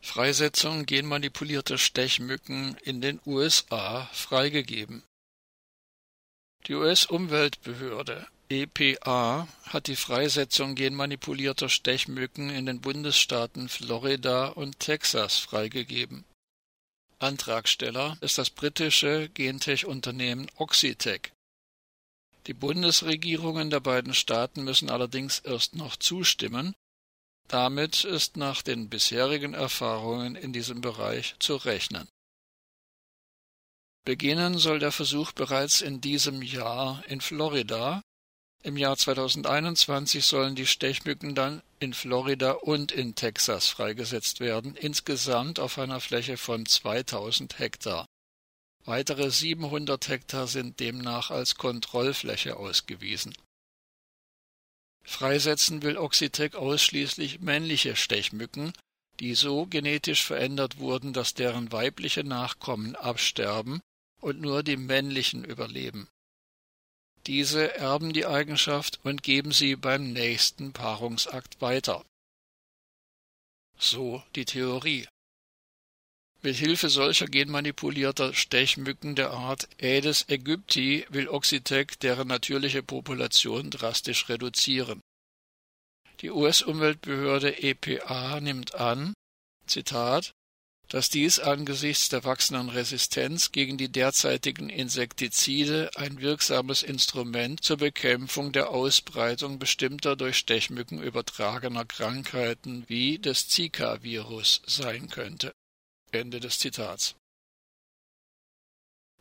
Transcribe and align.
Freisetzung 0.00 0.86
genmanipulierter 0.86 1.78
Stechmücken 1.78 2.76
in 2.82 3.00
den 3.00 3.20
USA 3.26 4.06
freigegeben. 4.12 5.02
Die 6.66 6.74
US-Umweltbehörde 6.74 8.26
EPA 8.48 9.46
hat 9.64 9.86
die 9.86 9.96
Freisetzung 9.96 10.74
genmanipulierter 10.74 11.68
Stechmücken 11.68 12.50
in 12.50 12.66
den 12.66 12.80
Bundesstaaten 12.80 13.68
Florida 13.68 14.48
und 14.48 14.80
Texas 14.80 15.38
freigegeben. 15.38 16.24
Antragsteller 17.20 18.18
ist 18.22 18.38
das 18.38 18.50
britische 18.50 19.28
Gentech-Unternehmen 19.28 20.50
Oxitec. 20.56 21.32
Die 22.46 22.54
Bundesregierungen 22.54 23.70
der 23.70 23.80
beiden 23.80 24.14
Staaten 24.14 24.64
müssen 24.64 24.90
allerdings 24.90 25.38
erst 25.40 25.76
noch 25.76 25.96
zustimmen, 25.96 26.74
damit 27.50 28.04
ist 28.04 28.36
nach 28.36 28.62
den 28.62 28.88
bisherigen 28.88 29.54
Erfahrungen 29.54 30.36
in 30.36 30.52
diesem 30.52 30.80
Bereich 30.80 31.34
zu 31.40 31.56
rechnen. 31.56 32.08
Beginnen 34.04 34.56
soll 34.56 34.78
der 34.78 34.92
Versuch 34.92 35.32
bereits 35.32 35.80
in 35.80 36.00
diesem 36.00 36.42
Jahr 36.42 37.02
in 37.08 37.20
Florida. 37.20 38.02
Im 38.62 38.76
Jahr 38.76 38.96
2021 38.96 40.24
sollen 40.24 40.54
die 40.54 40.66
Stechmücken 40.66 41.34
dann 41.34 41.62
in 41.80 41.92
Florida 41.92 42.52
und 42.52 42.92
in 42.92 43.16
Texas 43.16 43.66
freigesetzt 43.66 44.38
werden, 44.38 44.76
insgesamt 44.76 45.58
auf 45.58 45.78
einer 45.78 46.00
Fläche 46.00 46.36
von 46.36 46.66
2000 46.66 47.58
Hektar. 47.58 48.06
Weitere 48.84 49.30
700 49.30 50.08
Hektar 50.08 50.46
sind 50.46 50.78
demnach 50.78 51.30
als 51.30 51.56
Kontrollfläche 51.56 52.56
ausgewiesen 52.56 53.34
Freisetzen 55.10 55.82
will 55.82 55.98
Oxitec 55.98 56.54
ausschließlich 56.54 57.40
männliche 57.40 57.96
Stechmücken, 57.96 58.72
die 59.18 59.34
so 59.34 59.66
genetisch 59.66 60.24
verändert 60.24 60.78
wurden, 60.78 61.12
dass 61.12 61.34
deren 61.34 61.72
weibliche 61.72 62.22
Nachkommen 62.22 62.94
absterben 62.94 63.80
und 64.20 64.40
nur 64.40 64.62
die 64.62 64.76
männlichen 64.76 65.44
überleben. 65.44 66.08
Diese 67.26 67.74
erben 67.74 68.12
die 68.12 68.24
Eigenschaft 68.24 69.00
und 69.02 69.24
geben 69.24 69.50
sie 69.52 69.74
beim 69.74 70.12
nächsten 70.12 70.72
Paarungsakt 70.72 71.60
weiter. 71.60 72.04
So 73.78 74.22
die 74.36 74.44
Theorie. 74.44 75.06
Mit 76.42 76.56
Hilfe 76.56 76.88
solcher 76.88 77.26
genmanipulierter 77.26 78.32
Stechmücken 78.32 79.14
der 79.14 79.30
Art 79.30 79.68
Aedes 79.78 80.24
aegypti 80.30 81.04
will 81.10 81.28
Oxitec 81.28 82.00
deren 82.00 82.28
natürliche 82.28 82.82
Population 82.82 83.70
drastisch 83.70 84.30
reduzieren. 84.30 85.02
Die 86.20 86.30
US-Umweltbehörde 86.30 87.62
EPA 87.62 88.40
nimmt 88.40 88.74
an, 88.74 89.14
Zitat, 89.66 90.32
dass 90.88 91.08
dies 91.08 91.38
angesichts 91.38 92.08
der 92.08 92.24
wachsenden 92.24 92.68
Resistenz 92.68 93.52
gegen 93.52 93.78
die 93.78 93.90
derzeitigen 93.90 94.68
Insektizide 94.68 95.90
ein 95.94 96.20
wirksames 96.20 96.82
Instrument 96.82 97.62
zur 97.62 97.76
Bekämpfung 97.76 98.52
der 98.52 98.70
Ausbreitung 98.70 99.58
bestimmter 99.58 100.16
durch 100.16 100.36
Stechmücken 100.36 101.00
übertragener 101.00 101.84
Krankheiten 101.84 102.84
wie 102.88 103.18
des 103.18 103.48
Zika-Virus 103.48 104.62
sein 104.66 105.08
könnte 105.08 105.52
Ende 106.10 106.40
des 106.40 106.58
Zitats. 106.58 107.14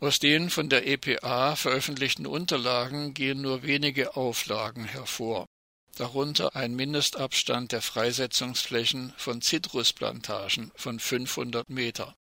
Aus 0.00 0.18
den 0.18 0.50
von 0.50 0.68
der 0.68 0.84
EPA 0.88 1.54
veröffentlichten 1.54 2.26
Unterlagen 2.26 3.14
gehen 3.14 3.40
nur 3.40 3.62
wenige 3.62 4.16
Auflagen 4.16 4.84
hervor, 4.84 5.46
darunter 5.96 6.56
ein 6.56 6.74
Mindestabstand 6.74 7.72
der 7.72 7.82
Freisetzungsflächen 7.82 9.12
von 9.16 9.42
Zitrusplantagen 9.42 10.72
von 10.74 10.98
500 10.98 11.68
Meter. 11.68 12.14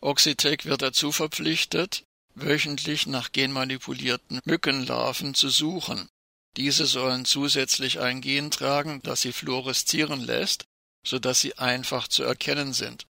Oxitec 0.00 0.64
wird 0.64 0.82
dazu 0.82 1.12
verpflichtet, 1.12 2.04
wöchentlich 2.34 3.06
nach 3.06 3.32
genmanipulierten 3.32 4.40
Mückenlarven 4.44 5.34
zu 5.34 5.48
suchen. 5.48 6.08
Diese 6.56 6.86
sollen 6.86 7.24
zusätzlich 7.24 8.00
ein 8.00 8.20
Gen 8.20 8.50
tragen, 8.50 9.00
das 9.02 9.22
sie 9.22 9.32
fluoreszieren 9.32 10.20
lässt, 10.20 10.64
so 11.06 11.18
dass 11.18 11.40
sie 11.40 11.58
einfach 11.58 12.08
zu 12.08 12.22
erkennen 12.22 12.72
sind. 12.72 13.06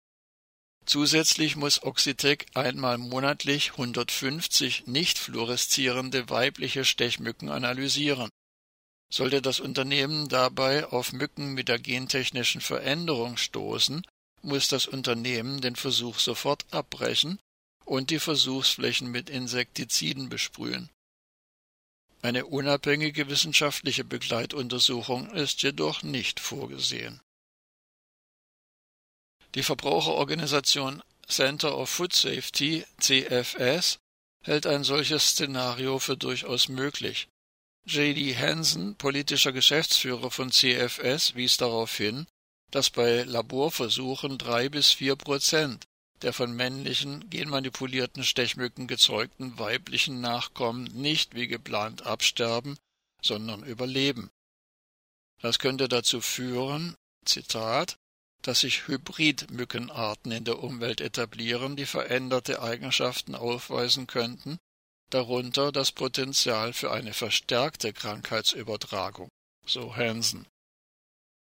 Zusätzlich 0.86 1.56
muss 1.56 1.82
Oxitec 1.82 2.46
einmal 2.54 2.96
monatlich 2.96 3.72
150 3.72 4.86
nicht 4.86 5.18
fluoreszierende 5.18 6.30
weibliche 6.30 6.84
Stechmücken 6.86 7.50
analysieren. 7.50 8.30
Sollte 9.10 9.40
das 9.40 9.60
Unternehmen 9.60 10.28
dabei 10.28 10.86
auf 10.86 11.12
Mücken 11.12 11.54
mit 11.54 11.68
der 11.68 11.78
gentechnischen 11.78 12.60
Veränderung 12.60 13.36
stoßen, 13.36 14.06
muss 14.42 14.68
das 14.68 14.86
Unternehmen 14.86 15.60
den 15.60 15.76
Versuch 15.76 16.18
sofort 16.18 16.66
abbrechen 16.70 17.38
und 17.84 18.10
die 18.10 18.18
Versuchsflächen 18.20 19.10
mit 19.10 19.30
Insektiziden 19.30 20.28
besprühen. 20.28 20.90
Eine 22.20 22.46
unabhängige 22.46 23.28
wissenschaftliche 23.28 24.04
Begleituntersuchung 24.04 25.30
ist 25.30 25.62
jedoch 25.62 26.02
nicht 26.02 26.40
vorgesehen 26.40 27.20
die 29.54 29.62
Verbraucherorganisation 29.62 31.02
Center 31.26 31.76
of 31.76 31.90
Food 31.90 32.12
Safety 32.12 32.84
CFS 32.98 33.98
hält 34.44 34.66
ein 34.66 34.84
solches 34.84 35.30
Szenario 35.30 35.98
für 35.98 36.16
durchaus 36.16 36.68
möglich. 36.68 37.28
J.D. 37.88 38.36
Hansen, 38.36 38.96
politischer 38.96 39.52
Geschäftsführer 39.52 40.30
von 40.30 40.52
CFS, 40.52 41.34
wies 41.34 41.56
darauf 41.56 41.96
hin, 41.96 42.26
dass 42.70 42.90
bei 42.90 43.22
Laborversuchen 43.22 44.36
drei 44.36 44.68
bis 44.68 44.90
vier 44.92 45.16
Prozent 45.16 45.86
der 46.20 46.34
von 46.34 46.52
männlichen 46.52 47.30
genmanipulierten 47.30 48.24
Stechmücken 48.24 48.88
gezeugten 48.88 49.58
weiblichen 49.58 50.20
Nachkommen 50.20 50.84
nicht 50.84 51.34
wie 51.34 51.46
geplant 51.46 52.04
absterben, 52.04 52.76
sondern 53.22 53.62
überleben. 53.62 54.30
Das 55.40 55.58
könnte 55.58 55.88
dazu 55.88 56.20
führen, 56.20 56.94
Zitat, 57.24 57.96
dass 58.42 58.60
sich 58.60 58.86
Hybridmückenarten 58.86 60.32
in 60.32 60.44
der 60.44 60.62
Umwelt 60.62 61.00
etablieren, 61.00 61.76
die 61.76 61.86
veränderte 61.86 62.60
Eigenschaften 62.60 63.34
aufweisen 63.34 64.06
könnten, 64.06 64.58
darunter 65.10 65.72
das 65.72 65.92
Potenzial 65.92 66.72
für 66.72 66.90
eine 66.90 67.12
verstärkte 67.12 67.92
Krankheitsübertragung, 67.92 69.28
so 69.66 69.96
Hansen. 69.96 70.46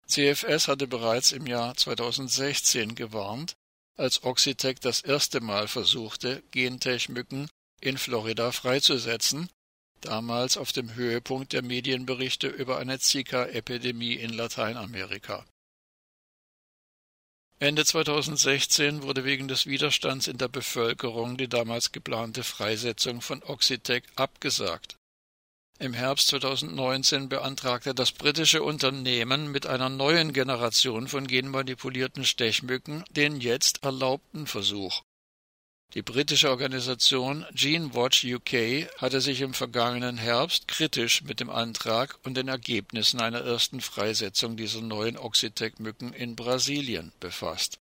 CFS 0.06 0.69
hatte 0.69 0.87
bereits 0.87 1.32
im 1.32 1.47
Jahr 1.47 1.77
2016 1.77 2.94
gewarnt, 2.94 3.54
als 3.97 4.22
Oxitec 4.22 4.81
das 4.81 5.00
erste 5.00 5.41
Mal 5.41 5.69
versuchte, 5.69 6.43
Gentech-Mücken 6.53 7.49
in 7.81 7.99
Florida 7.99 8.53
freizusetzen, 8.53 9.49
damals 10.00 10.56
auf 10.56 10.72
dem 10.72 10.94
Höhepunkt 10.94 11.53
der 11.53 11.62
Medienberichte 11.62 12.48
über 12.48 12.78
eine 12.78 12.98
Zika-Epidemie 12.98 14.15
in 14.15 14.33
Lateinamerika. 14.33 15.44
Ende 17.66 17.84
2016 17.84 19.03
wurde 19.03 19.25
wegen 19.25 19.49
des 19.49 19.66
Widerstands 19.66 20.28
in 20.28 20.38
der 20.38 20.47
Bevölkerung 20.47 21.37
die 21.37 21.49
damals 21.49 21.91
geplante 21.91 22.44
Freisetzung 22.44 23.21
von 23.21 23.43
Oxitec 23.43 24.04
abgesagt. 24.15 24.94
Im 25.81 25.93
Herbst 25.93 26.28
2019 26.28 27.28
beantragte 27.28 27.93
das 27.93 28.12
britische 28.12 28.62
Unternehmen 28.62 29.50
mit 29.50 29.66
einer 29.66 29.88
neuen 29.88 30.32
Generation 30.32 31.09
von 31.09 31.27
genmanipulierten 31.27 32.25
Stechmücken 32.25 33.03
den 33.10 33.41
jetzt 33.41 33.83
erlaubten 33.83 34.47
Versuch 34.47 35.03
die 35.94 36.02
britische 36.02 36.50
Organisation 36.50 37.47
GeneWatch 37.54 38.24
UK 38.24 38.86
hatte 38.98 39.22
sich 39.22 39.41
im 39.41 39.54
vergangenen 39.54 40.19
Herbst 40.19 40.69
kritisch 40.69 41.22
mit 41.22 41.41
dem 41.41 41.48
Antrag 41.48 42.19
und 42.22 42.36
den 42.36 42.48
Ergebnissen 42.48 43.19
einer 43.19 43.41
ersten 43.41 43.80
Freisetzung 43.80 44.58
dieser 44.58 44.82
neuen 44.82 45.16
Oxitec-Mücken 45.16 46.12
in 46.12 46.36
Brasilien 46.36 47.12
befasst 47.18 47.78